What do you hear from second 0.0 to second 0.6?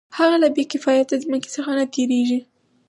هغه له